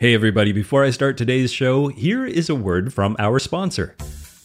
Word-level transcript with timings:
Hey, 0.00 0.14
everybody, 0.14 0.52
before 0.52 0.82
I 0.82 0.92
start 0.92 1.18
today's 1.18 1.52
show, 1.52 1.88
here 1.88 2.24
is 2.24 2.48
a 2.48 2.54
word 2.54 2.94
from 2.94 3.16
our 3.18 3.38
sponsor. 3.38 3.94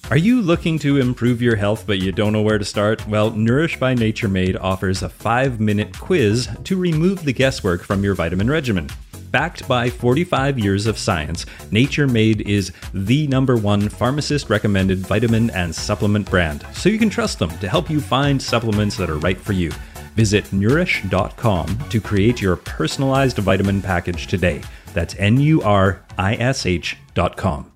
Are 0.10 0.18
you 0.18 0.42
looking 0.42 0.78
to 0.80 0.98
improve 0.98 1.42
your 1.42 1.56
health 1.56 1.88
but 1.88 2.00
you 2.00 2.12
don't 2.12 2.34
know 2.34 2.42
where 2.42 2.58
to 2.58 2.66
start? 2.66 3.08
Well, 3.08 3.32
Nurish 3.32 3.80
by 3.80 3.94
Nature 3.94 4.28
Made 4.28 4.58
offers 4.58 5.02
a 5.02 5.08
five 5.08 5.62
minute 5.62 5.98
quiz 5.98 6.50
to 6.66 6.76
remove 6.76 7.24
the 7.24 7.32
guesswork 7.32 7.84
from 7.84 8.04
your 8.04 8.16
vitamin 8.16 8.50
regimen. 8.50 8.90
Backed 9.32 9.66
by 9.66 9.90
45 9.90 10.60
years 10.60 10.88
of 10.88 10.98
science, 10.98 11.46
Nature 11.72 12.06
Made 12.06 12.42
is 12.42 12.74
the 12.94 13.26
number 13.28 13.56
one 13.56 13.88
pharmacist 13.88 14.50
recommended 14.50 14.98
vitamin 15.08 15.52
and 15.52 15.74
supplement 15.74 16.30
brand, 16.30 16.68
so 16.74 16.90
you 16.90 17.00
can 17.00 17.10
trust 17.10 17.40
them 17.40 17.58
to 17.60 17.70
help 17.70 17.90
you 17.90 18.02
find 18.02 18.42
supplements 18.42 18.98
that 18.98 19.10
are 19.10 19.20
right 19.20 19.40
for 19.40 19.54
you. 19.54 19.72
Visit 20.16 20.44
nurish.com 20.48 21.80
to 21.90 22.02
create 22.02 22.42
your 22.42 22.58
personalized 22.58 23.38
vitamin 23.38 23.82
package 23.82 24.28
today. 24.28 24.62
That's 24.96 25.14
N 25.20 25.42
U 25.42 25.62
R 25.62 26.06
I 26.18 26.36
S 26.36 26.66
H 26.66 26.98
dot 27.14 27.36
com. 27.36 27.70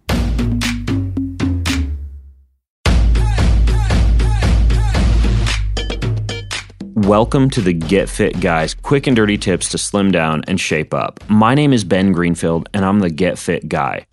Welcome 6.95 7.49
to 7.49 7.61
the 7.61 7.73
Get 7.73 8.07
Fit 8.07 8.39
Guys 8.39 8.73
quick 8.73 9.05
and 9.05 9.15
dirty 9.17 9.37
tips 9.37 9.67
to 9.69 9.77
slim 9.77 10.11
down 10.11 10.43
and 10.47 10.61
shape 10.61 10.93
up. 10.93 11.19
My 11.29 11.55
name 11.55 11.73
is 11.73 11.83
Ben 11.83 12.13
Greenfield, 12.13 12.69
and 12.73 12.85
I'm 12.85 12.99
the 12.99 13.09
Get 13.09 13.37
Fit 13.37 13.67
Guy. 13.67 14.05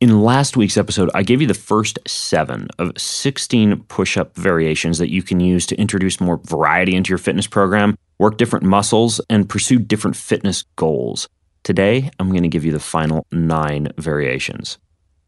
In 0.00 0.22
last 0.22 0.56
week's 0.56 0.78
episode, 0.78 1.10
I 1.14 1.22
gave 1.22 1.42
you 1.42 1.46
the 1.46 1.52
first 1.52 1.98
seven 2.06 2.68
of 2.78 2.92
16 2.96 3.82
push 3.88 4.16
up 4.16 4.34
variations 4.34 4.96
that 4.96 5.10
you 5.10 5.22
can 5.22 5.40
use 5.40 5.66
to 5.66 5.76
introduce 5.76 6.22
more 6.22 6.38
variety 6.44 6.94
into 6.94 7.10
your 7.10 7.18
fitness 7.18 7.46
program, 7.46 7.96
work 8.18 8.38
different 8.38 8.64
muscles, 8.64 9.20
and 9.28 9.46
pursue 9.46 9.78
different 9.78 10.16
fitness 10.16 10.64
goals. 10.76 11.28
Today, 11.62 12.10
I'm 12.18 12.30
going 12.30 12.42
to 12.42 12.48
give 12.48 12.64
you 12.64 12.72
the 12.72 12.80
final 12.80 13.26
nine 13.30 13.88
variations. 13.98 14.78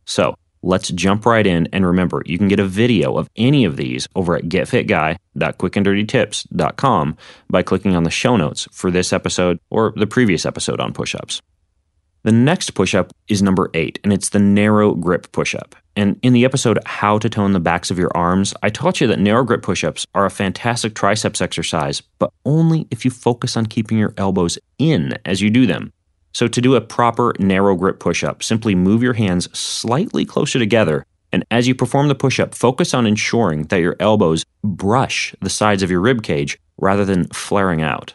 So 0.05 0.35
let's 0.63 0.89
jump 0.89 1.25
right 1.27 1.47
in. 1.47 1.69
And 1.73 1.87
remember, 1.87 2.23
you 2.25 2.39
can 2.39 2.49
get 2.49 2.61
a 2.61 2.65
video 2.65 3.17
of 3.17 3.29
any 3.37 3.65
of 3.65 3.77
these 3.77 4.09
over 4.15 4.37
at 4.37 4.45
getfitguy.quickanddirtytips.com 4.45 7.17
by 7.51 7.63
clicking 7.63 7.95
on 7.95 8.05
the 8.05 8.11
show 8.11 8.37
notes 8.37 8.67
for 8.73 8.91
this 8.91 9.13
episode 9.13 9.59
or 9.71 9.93
the 9.97 10.07
previous 10.07 10.47
episode 10.47 10.81
on 10.81 10.93
push 10.93 11.15
ups. 11.15 11.43
The 12.25 12.33
next 12.33 12.71
push 12.71 12.95
up 12.95 13.13
is 13.27 13.43
number 13.43 13.69
eight, 13.75 13.99
and 14.05 14.13
it's 14.13 14.29
the 14.29 14.39
narrow 14.39 14.95
grip 14.95 15.33
push 15.33 15.57
up. 15.57 15.75
And 15.97 16.21
in 16.23 16.33
the 16.33 16.45
episode 16.45 16.79
How 16.87 17.19
to 17.19 17.29
Tone 17.29 17.53
the 17.53 17.59
Backs 17.59 17.91
of 17.91 17.99
Your 17.99 18.17
Arms, 18.17 18.55
I 18.63 18.71
taught 18.71 19.01
you 19.01 19.09
that 19.09 19.19
narrow 19.19 19.43
grip 19.43 19.63
push 19.63 19.83
ups 19.83 20.07
are 20.15 20.25
a 20.25 20.31
fantastic 20.31 20.95
triceps 20.95 21.43
exercise, 21.43 22.01
but 22.21 22.33
only 22.45 22.87
if 22.93 23.05
you 23.05 23.11
focus 23.11 23.57
on 23.57 23.67
keeping 23.67 23.99
your 23.99 24.15
elbows 24.17 24.57
in 24.79 25.19
as 25.25 25.41
you 25.41 25.51
do 25.51 25.67
them. 25.67 25.93
So, 26.33 26.49
to 26.49 26.61
do 26.61 26.75
a 26.75 26.81
proper 26.81 27.35
narrow 27.39 27.77
grip 27.77 28.01
push 28.01 28.25
up, 28.25 28.43
simply 28.43 28.75
move 28.75 29.03
your 29.03 29.13
hands 29.15 29.49
slightly 29.59 30.25
closer 30.25 30.59
together. 30.59 31.05
And 31.33 31.45
as 31.51 31.67
you 31.67 31.75
perform 31.75 32.09
the 32.09 32.15
push 32.15 32.39
up, 32.41 32.55
focus 32.55 32.95
on 32.95 33.07
ensuring 33.07 33.65
that 33.65 33.81
your 33.81 33.97
elbows 34.01 34.45
brush 34.63 35.35
the 35.41 35.51
sides 35.51 35.83
of 35.83 35.91
your 35.91 36.01
rib 36.01 36.23
cage 36.23 36.59
rather 36.79 37.05
than 37.05 37.29
flaring 37.29 37.83
out. 37.83 38.15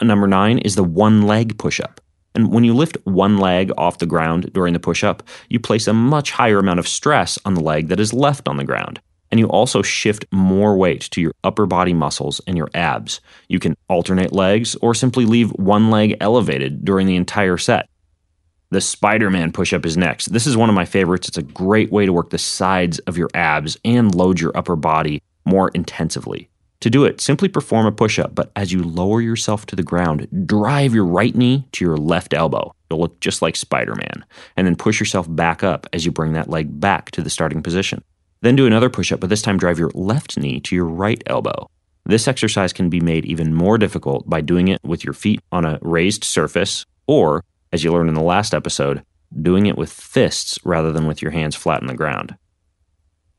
Number 0.00 0.26
nine 0.26 0.58
is 0.58 0.74
the 0.74 0.84
one 0.84 1.22
leg 1.22 1.58
push 1.58 1.80
up. 1.80 2.00
And 2.34 2.52
when 2.52 2.64
you 2.64 2.74
lift 2.74 2.96
one 3.04 3.38
leg 3.38 3.70
off 3.76 3.98
the 3.98 4.06
ground 4.06 4.52
during 4.52 4.72
the 4.72 4.80
push 4.80 5.04
up, 5.04 5.22
you 5.48 5.60
place 5.60 5.86
a 5.86 5.92
much 5.92 6.32
higher 6.32 6.58
amount 6.58 6.80
of 6.80 6.88
stress 6.88 7.38
on 7.44 7.54
the 7.54 7.60
leg 7.62 7.88
that 7.88 8.00
is 8.00 8.12
left 8.12 8.48
on 8.48 8.56
the 8.56 8.64
ground 8.64 9.00
and 9.32 9.40
you 9.40 9.48
also 9.48 9.80
shift 9.80 10.26
more 10.30 10.76
weight 10.76 11.00
to 11.10 11.20
your 11.20 11.32
upper 11.42 11.64
body 11.64 11.94
muscles 11.94 12.40
and 12.46 12.56
your 12.56 12.68
abs. 12.74 13.20
You 13.48 13.58
can 13.58 13.76
alternate 13.88 14.32
legs 14.32 14.76
or 14.76 14.94
simply 14.94 15.24
leave 15.24 15.50
one 15.52 15.90
leg 15.90 16.18
elevated 16.20 16.84
during 16.84 17.06
the 17.06 17.16
entire 17.16 17.56
set. 17.56 17.88
The 18.70 18.82
Spider 18.82 19.30
Man 19.30 19.50
push 19.50 19.72
up 19.72 19.86
is 19.86 19.96
next. 19.96 20.32
This 20.32 20.46
is 20.46 20.56
one 20.56 20.68
of 20.68 20.74
my 20.74 20.84
favorites. 20.84 21.28
It's 21.28 21.38
a 21.38 21.42
great 21.42 21.90
way 21.90 22.06
to 22.06 22.12
work 22.12 22.30
the 22.30 22.38
sides 22.38 22.98
of 23.00 23.16
your 23.16 23.30
abs 23.34 23.76
and 23.84 24.14
load 24.14 24.38
your 24.38 24.56
upper 24.56 24.76
body 24.76 25.22
more 25.46 25.70
intensively. 25.70 26.48
To 26.80 26.90
do 26.90 27.04
it, 27.04 27.20
simply 27.20 27.48
perform 27.48 27.86
a 27.86 27.92
push 27.92 28.18
up, 28.18 28.34
but 28.34 28.50
as 28.56 28.72
you 28.72 28.82
lower 28.82 29.20
yourself 29.20 29.66
to 29.66 29.76
the 29.76 29.82
ground, 29.82 30.26
drive 30.46 30.94
your 30.94 31.04
right 31.04 31.34
knee 31.34 31.66
to 31.72 31.84
your 31.84 31.96
left 31.96 32.34
elbow. 32.34 32.74
You'll 32.90 33.00
look 33.00 33.20
just 33.20 33.40
like 33.40 33.56
Spider 33.56 33.94
Man. 33.94 34.24
And 34.56 34.66
then 34.66 34.76
push 34.76 35.00
yourself 35.00 35.26
back 35.28 35.62
up 35.62 35.86
as 35.92 36.04
you 36.04 36.10
bring 36.10 36.32
that 36.32 36.50
leg 36.50 36.80
back 36.80 37.10
to 37.12 37.22
the 37.22 37.30
starting 37.30 37.62
position. 37.62 38.02
Then 38.42 38.56
do 38.56 38.66
another 38.66 38.90
push 38.90 39.12
up, 39.12 39.20
but 39.20 39.30
this 39.30 39.42
time 39.42 39.56
drive 39.56 39.78
your 39.78 39.92
left 39.94 40.38
knee 40.38 40.60
to 40.60 40.74
your 40.74 40.84
right 40.84 41.22
elbow. 41.26 41.68
This 42.04 42.26
exercise 42.26 42.72
can 42.72 42.90
be 42.90 43.00
made 43.00 43.24
even 43.24 43.54
more 43.54 43.78
difficult 43.78 44.28
by 44.28 44.40
doing 44.40 44.68
it 44.68 44.80
with 44.84 45.04
your 45.04 45.14
feet 45.14 45.40
on 45.52 45.64
a 45.64 45.78
raised 45.80 46.24
surface, 46.24 46.84
or, 47.06 47.44
as 47.72 47.84
you 47.84 47.92
learned 47.92 48.08
in 48.08 48.16
the 48.16 48.20
last 48.20 48.52
episode, 48.52 49.02
doing 49.40 49.66
it 49.66 49.78
with 49.78 49.92
fists 49.92 50.58
rather 50.64 50.92
than 50.92 51.06
with 51.06 51.22
your 51.22 51.30
hands 51.30 51.54
flat 51.54 51.80
on 51.80 51.86
the 51.86 51.94
ground. 51.94 52.36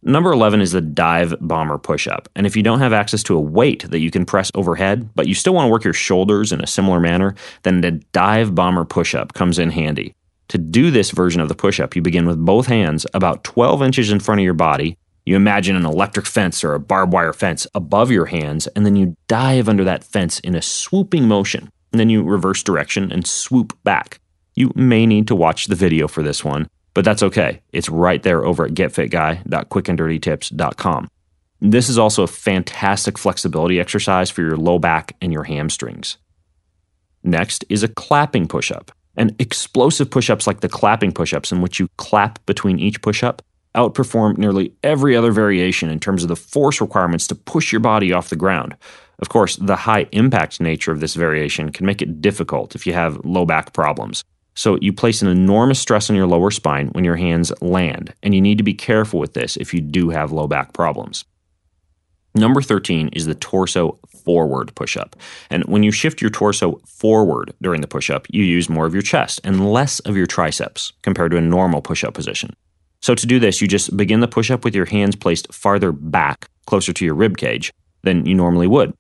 Number 0.05 0.31
11 0.31 0.61
is 0.61 0.71
the 0.71 0.81
dive 0.81 1.35
bomber 1.39 1.77
push 1.77 2.07
up. 2.07 2.27
And 2.35 2.45
if 2.45 2.57
you 2.57 2.63
don't 2.63 2.79
have 2.79 2.91
access 2.91 3.23
to 3.23 3.37
a 3.37 3.41
weight 3.41 3.89
that 3.89 3.99
you 3.99 4.11
can 4.11 4.25
press 4.25 4.51
overhead, 4.53 5.09
but 5.15 5.27
you 5.27 5.33
still 5.33 5.53
want 5.53 5.67
to 5.67 5.71
work 5.71 5.83
your 5.83 5.93
shoulders 5.93 6.51
in 6.51 6.61
a 6.61 6.67
similar 6.67 6.99
manner, 6.99 7.35
then 7.63 7.81
the 7.81 7.91
dive 7.91 8.53
bomber 8.53 8.83
push 8.83 9.15
up 9.15 9.33
comes 9.33 9.59
in 9.59 9.69
handy. 9.69 10.13
To 10.49 10.57
do 10.57 10.91
this 10.91 11.11
version 11.11 11.41
of 11.41 11.49
the 11.49 11.55
push 11.55 11.79
up, 11.79 11.95
you 11.95 12.01
begin 12.01 12.27
with 12.27 12.43
both 12.43 12.67
hands 12.67 13.05
about 13.13 13.43
12 13.43 13.81
inches 13.81 14.11
in 14.11 14.19
front 14.19 14.41
of 14.41 14.45
your 14.45 14.53
body. 14.53 14.97
You 15.25 15.35
imagine 15.35 15.75
an 15.75 15.85
electric 15.85 16.25
fence 16.25 16.63
or 16.63 16.73
a 16.73 16.79
barbed 16.79 17.13
wire 17.13 17.33
fence 17.33 17.67
above 17.73 18.11
your 18.11 18.25
hands, 18.25 18.67
and 18.67 18.85
then 18.85 18.95
you 18.95 19.15
dive 19.27 19.67
under 19.69 19.83
that 19.85 20.03
fence 20.03 20.39
in 20.39 20.55
a 20.55 20.61
swooping 20.61 21.27
motion. 21.27 21.69
And 21.91 21.99
then 21.99 22.09
you 22.09 22.23
reverse 22.23 22.63
direction 22.63 23.11
and 23.11 23.25
swoop 23.25 23.77
back. 23.83 24.19
You 24.55 24.71
may 24.75 25.05
need 25.05 25.27
to 25.27 25.35
watch 25.35 25.67
the 25.67 25.75
video 25.75 26.07
for 26.07 26.23
this 26.23 26.43
one, 26.43 26.67
but 26.93 27.05
that's 27.05 27.23
okay. 27.23 27.61
It's 27.71 27.89
right 27.89 28.21
there 28.21 28.45
over 28.45 28.65
at 28.65 28.73
getfitguy.quickanddirtytips.com. 28.73 31.07
This 31.61 31.87
is 31.87 31.97
also 31.97 32.23
a 32.23 32.27
fantastic 32.27 33.17
flexibility 33.17 33.79
exercise 33.79 34.29
for 34.29 34.41
your 34.41 34.57
low 34.57 34.79
back 34.79 35.15
and 35.21 35.31
your 35.31 35.45
hamstrings. 35.45 36.17
Next 37.23 37.63
is 37.69 37.83
a 37.83 37.87
clapping 37.87 38.47
push 38.47 38.69
up. 38.69 38.91
And 39.16 39.35
explosive 39.40 40.09
push 40.09 40.29
ups 40.29 40.47
like 40.47 40.62
the 40.62 40.69
clapping 40.69 41.12
push 41.12 41.34
ups, 41.34 41.51
in 41.51 41.62
which 41.62 41.79
you 41.79 41.88
clap 41.97 42.44
between 42.46 42.79
each 42.79 43.01
push 43.01 43.24
up, 43.24 43.41
outperform 43.75 44.38
nearly 44.38 44.74
every 44.84 45.16
other 45.16 45.31
variation 45.31 45.90
in 45.90 46.00
terms 46.00 46.24
of 46.24 46.29
the 46.29 46.35
force 46.35 46.81
requirements 46.81 47.28
to 47.28 47.35
push 47.35 47.72
your 47.72 47.79
body 47.79 48.13
off 48.13 48.29
the 48.29 48.35
ground. 48.35 48.75
Of 49.19 49.29
course, 49.29 49.56
the 49.56 49.75
high 49.75 50.07
impact 50.12 50.59
nature 50.59 50.91
of 50.91 51.00
this 51.00 51.16
variation 51.16 51.72
can 51.72 51.85
make 51.85 52.01
it 52.01 52.22
difficult 52.22 52.75
if 52.75 52.85
you 52.85 52.94
have 52.94 53.24
low 53.24 53.46
back 53.46 53.74
problems. 53.74 54.24
So, 54.56 54.78
you 54.81 54.94
place 54.94 55.24
an 55.24 55.30
enormous 55.30 55.80
stress 55.80 56.09
on 56.09 56.16
your 56.16 56.28
lower 56.28 56.51
spine 56.51 56.90
when 56.90 57.03
your 57.03 57.16
hands 57.16 57.51
land, 57.62 58.13
and 58.22 58.35
you 58.35 58.41
need 58.41 58.59
to 58.59 58.63
be 58.63 58.75
careful 58.75 59.19
with 59.19 59.34
this 59.34 59.57
if 59.57 59.74
you 59.74 59.81
do 59.81 60.09
have 60.09 60.31
low 60.31 60.47
back 60.47 60.74
problems. 60.74 61.25
Number 62.35 62.61
13 62.61 63.09
is 63.09 63.25
the 63.25 63.35
torso 63.35 63.99
forward 64.23 64.73
push 64.75 64.97
up. 64.97 65.16
And 65.49 65.63
when 65.66 65.83
you 65.83 65.91
shift 65.91 66.21
your 66.21 66.31
torso 66.31 66.81
forward 66.85 67.53
during 67.61 67.81
the 67.81 67.88
push 67.88 68.09
up, 68.09 68.25
you 68.31 68.44
use 68.44 68.69
more 68.69 68.85
of 68.85 68.94
your 68.94 69.03
chest 69.03 69.39
and 69.44 69.71
less 69.71 69.99
of 70.01 70.17
your 70.17 70.25
triceps 70.25 70.94
compared 71.03 71.31
to 71.31 71.38
a 71.38 71.41
normal 71.41 71.81
push 71.81 72.03
up 72.03 72.13
position. 72.13 72.55
So 73.01 73.13
to 73.13 73.27
do 73.27 73.39
this, 73.39 73.61
you 73.61 73.67
just 73.67 73.95
begin 73.95 74.21
the 74.21 74.27
push 74.27 74.49
up 74.49 74.63
with 74.63 74.73
your 74.73 74.85
hands 74.85 75.16
placed 75.16 75.53
farther 75.53 75.91
back, 75.91 76.47
closer 76.66 76.94
to 76.94 77.05
your 77.05 77.16
rib 77.16 77.38
cage, 77.38 77.71
than 78.03 78.25
you 78.25 78.33
normally 78.33 78.67
would. 78.67 78.94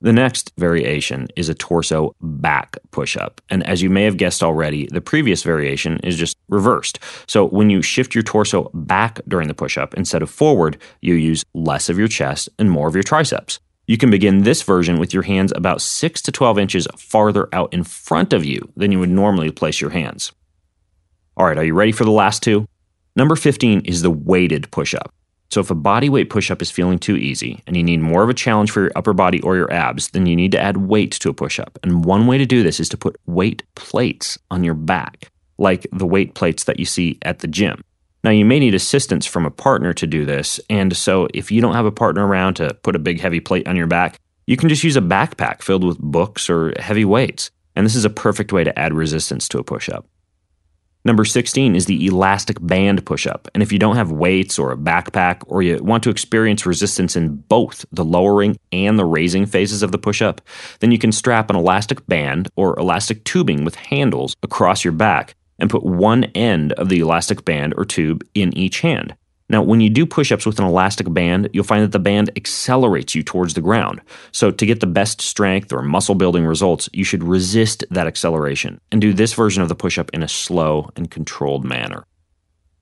The 0.00 0.12
next 0.12 0.52
variation 0.56 1.26
is 1.34 1.48
a 1.48 1.54
torso 1.54 2.14
back 2.20 2.76
push 2.92 3.16
up. 3.16 3.40
And 3.50 3.66
as 3.66 3.82
you 3.82 3.90
may 3.90 4.04
have 4.04 4.16
guessed 4.16 4.44
already, 4.44 4.86
the 4.86 5.00
previous 5.00 5.42
variation 5.42 5.98
is 6.04 6.16
just 6.16 6.36
reversed. 6.48 7.00
So 7.26 7.46
when 7.46 7.68
you 7.68 7.82
shift 7.82 8.14
your 8.14 8.22
torso 8.22 8.70
back 8.74 9.20
during 9.26 9.48
the 9.48 9.54
push 9.54 9.76
up 9.76 9.94
instead 9.94 10.22
of 10.22 10.30
forward, 10.30 10.78
you 11.00 11.14
use 11.14 11.44
less 11.52 11.88
of 11.88 11.98
your 11.98 12.06
chest 12.06 12.48
and 12.60 12.70
more 12.70 12.86
of 12.86 12.94
your 12.94 13.02
triceps. 13.02 13.58
You 13.88 13.98
can 13.98 14.10
begin 14.10 14.44
this 14.44 14.62
version 14.62 15.00
with 15.00 15.12
your 15.12 15.24
hands 15.24 15.52
about 15.56 15.82
6 15.82 16.22
to 16.22 16.30
12 16.30 16.58
inches 16.58 16.86
farther 16.96 17.48
out 17.52 17.72
in 17.72 17.82
front 17.82 18.32
of 18.32 18.44
you 18.44 18.70
than 18.76 18.92
you 18.92 19.00
would 19.00 19.08
normally 19.08 19.50
place 19.50 19.80
your 19.80 19.90
hands. 19.90 20.30
All 21.36 21.46
right, 21.46 21.58
are 21.58 21.64
you 21.64 21.74
ready 21.74 21.92
for 21.92 22.04
the 22.04 22.10
last 22.10 22.42
two? 22.42 22.68
Number 23.16 23.34
15 23.34 23.80
is 23.80 24.02
the 24.02 24.10
weighted 24.10 24.70
push 24.70 24.94
up. 24.94 25.12
So, 25.50 25.60
if 25.60 25.70
a 25.70 25.74
body 25.74 26.08
weight 26.10 26.28
push 26.28 26.50
up 26.50 26.60
is 26.60 26.70
feeling 26.70 26.98
too 26.98 27.16
easy 27.16 27.62
and 27.66 27.76
you 27.76 27.82
need 27.82 28.00
more 28.00 28.22
of 28.22 28.28
a 28.28 28.34
challenge 28.34 28.70
for 28.70 28.82
your 28.82 28.92
upper 28.96 29.14
body 29.14 29.40
or 29.40 29.56
your 29.56 29.72
abs, 29.72 30.08
then 30.10 30.26
you 30.26 30.36
need 30.36 30.52
to 30.52 30.60
add 30.60 30.76
weight 30.76 31.12
to 31.12 31.30
a 31.30 31.34
push 31.34 31.58
up. 31.58 31.78
And 31.82 32.04
one 32.04 32.26
way 32.26 32.36
to 32.36 32.44
do 32.44 32.62
this 32.62 32.80
is 32.80 32.88
to 32.90 32.98
put 32.98 33.18
weight 33.26 33.62
plates 33.74 34.38
on 34.50 34.62
your 34.62 34.74
back, 34.74 35.30
like 35.56 35.86
the 35.90 36.06
weight 36.06 36.34
plates 36.34 36.64
that 36.64 36.78
you 36.78 36.84
see 36.84 37.18
at 37.22 37.38
the 37.38 37.46
gym. 37.46 37.82
Now, 38.24 38.30
you 38.30 38.44
may 38.44 38.58
need 38.58 38.74
assistance 38.74 39.24
from 39.24 39.46
a 39.46 39.50
partner 39.50 39.94
to 39.94 40.06
do 40.06 40.26
this. 40.26 40.60
And 40.68 40.94
so, 40.94 41.28
if 41.32 41.50
you 41.50 41.62
don't 41.62 41.74
have 41.74 41.86
a 41.86 41.92
partner 41.92 42.26
around 42.26 42.54
to 42.54 42.74
put 42.82 42.96
a 42.96 42.98
big 42.98 43.20
heavy 43.20 43.40
plate 43.40 43.66
on 43.66 43.76
your 43.76 43.86
back, 43.86 44.18
you 44.46 44.56
can 44.56 44.68
just 44.68 44.84
use 44.84 44.96
a 44.96 45.00
backpack 45.00 45.62
filled 45.62 45.84
with 45.84 45.98
books 45.98 46.50
or 46.50 46.74
heavy 46.78 47.04
weights. 47.04 47.50
And 47.74 47.86
this 47.86 47.94
is 47.94 48.04
a 48.04 48.10
perfect 48.10 48.52
way 48.52 48.64
to 48.64 48.78
add 48.78 48.92
resistance 48.92 49.48
to 49.48 49.58
a 49.58 49.64
push 49.64 49.88
up. 49.88 50.06
Number 51.04 51.24
16 51.24 51.76
is 51.76 51.86
the 51.86 52.06
elastic 52.06 52.58
band 52.60 53.06
push 53.06 53.26
up. 53.26 53.48
And 53.54 53.62
if 53.62 53.72
you 53.72 53.78
don't 53.78 53.96
have 53.96 54.10
weights 54.10 54.58
or 54.58 54.72
a 54.72 54.76
backpack, 54.76 55.42
or 55.46 55.62
you 55.62 55.78
want 55.82 56.02
to 56.02 56.10
experience 56.10 56.66
resistance 56.66 57.16
in 57.16 57.36
both 57.36 57.86
the 57.92 58.04
lowering 58.04 58.58
and 58.72 58.98
the 58.98 59.04
raising 59.04 59.46
phases 59.46 59.82
of 59.82 59.92
the 59.92 59.98
push 59.98 60.20
up, 60.20 60.40
then 60.80 60.90
you 60.90 60.98
can 60.98 61.12
strap 61.12 61.50
an 61.50 61.56
elastic 61.56 62.06
band 62.06 62.48
or 62.56 62.78
elastic 62.78 63.24
tubing 63.24 63.64
with 63.64 63.76
handles 63.76 64.34
across 64.42 64.84
your 64.84 64.92
back 64.92 65.34
and 65.58 65.70
put 65.70 65.84
one 65.84 66.24
end 66.34 66.72
of 66.72 66.88
the 66.88 67.00
elastic 67.00 67.44
band 67.44 67.74
or 67.76 67.84
tube 67.84 68.24
in 68.34 68.56
each 68.56 68.80
hand. 68.80 69.14
Now, 69.50 69.62
when 69.62 69.80
you 69.80 69.88
do 69.88 70.04
push 70.04 70.30
ups 70.30 70.44
with 70.44 70.58
an 70.58 70.66
elastic 70.66 71.12
band, 71.12 71.48
you'll 71.52 71.64
find 71.64 71.82
that 71.82 71.92
the 71.92 71.98
band 71.98 72.30
accelerates 72.36 73.14
you 73.14 73.22
towards 73.22 73.54
the 73.54 73.62
ground. 73.62 74.02
So, 74.30 74.50
to 74.50 74.66
get 74.66 74.80
the 74.80 74.86
best 74.86 75.22
strength 75.22 75.72
or 75.72 75.80
muscle 75.82 76.14
building 76.14 76.44
results, 76.44 76.88
you 76.92 77.04
should 77.04 77.24
resist 77.24 77.84
that 77.90 78.06
acceleration 78.06 78.80
and 78.92 79.00
do 79.00 79.14
this 79.14 79.32
version 79.32 79.62
of 79.62 79.70
the 79.70 79.74
push 79.74 79.98
up 79.98 80.10
in 80.12 80.22
a 80.22 80.28
slow 80.28 80.90
and 80.96 81.10
controlled 81.10 81.64
manner. 81.64 82.04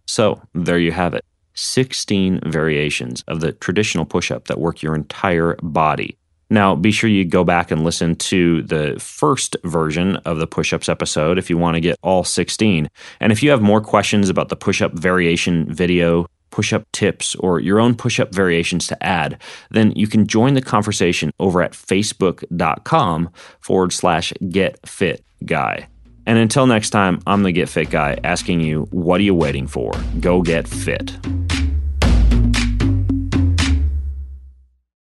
So, 0.06 0.42
there 0.54 0.78
you 0.78 0.92
have 0.92 1.14
it 1.14 1.24
16 1.54 2.40
variations 2.44 3.22
of 3.28 3.40
the 3.40 3.52
traditional 3.52 4.04
push 4.04 4.30
up 4.30 4.46
that 4.48 4.60
work 4.60 4.82
your 4.82 4.94
entire 4.94 5.56
body. 5.62 6.16
Now, 6.48 6.76
be 6.76 6.92
sure 6.92 7.10
you 7.10 7.24
go 7.24 7.42
back 7.42 7.72
and 7.72 7.82
listen 7.82 8.14
to 8.16 8.62
the 8.62 8.96
first 9.00 9.56
version 9.64 10.16
of 10.18 10.38
the 10.38 10.46
push 10.46 10.72
ups 10.72 10.88
episode 10.88 11.38
if 11.38 11.50
you 11.50 11.58
want 11.58 11.74
to 11.74 11.80
get 11.80 11.98
all 12.02 12.22
16. 12.22 12.88
And 13.18 13.32
if 13.32 13.42
you 13.42 13.50
have 13.50 13.62
more 13.62 13.80
questions 13.80 14.28
about 14.28 14.48
the 14.48 14.56
push 14.56 14.80
up 14.80 14.92
variation 14.92 15.72
video, 15.72 16.26
push 16.56 16.72
up 16.72 16.90
tips, 16.90 17.34
or 17.34 17.60
your 17.60 17.78
own 17.78 17.94
push 17.94 18.18
up 18.18 18.34
variations 18.34 18.86
to 18.86 18.96
add, 19.04 19.36
then 19.72 19.92
you 19.94 20.06
can 20.06 20.26
join 20.26 20.54
the 20.54 20.62
conversation 20.62 21.30
over 21.38 21.60
at 21.60 21.72
facebook.com 21.72 23.28
forward 23.60 23.92
slash 23.92 24.32
get 24.48 24.78
fit 24.88 25.22
guy. 25.44 25.86
And 26.24 26.38
until 26.38 26.66
next 26.66 26.90
time, 26.90 27.20
I'm 27.26 27.42
the 27.42 27.52
Get 27.52 27.68
Fit 27.68 27.90
Guy 27.90 28.18
asking 28.24 28.60
you, 28.60 28.88
what 28.90 29.20
are 29.20 29.24
you 29.24 29.34
waiting 29.34 29.66
for? 29.66 29.92
Go 30.18 30.40
get 30.40 30.66
fit. 30.66 31.14